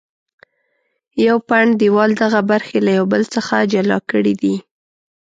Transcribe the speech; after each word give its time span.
یو 1.27 1.37
پنډ 1.47 1.69
دیوال 1.81 2.11
دغه 2.23 2.39
برخې 2.51 2.77
له 2.85 2.91
یو 2.97 3.05
بل 3.13 3.23
څخه 3.35 3.55
جلا 3.71 3.99
کړې 4.11 4.33
دي. 4.41 4.55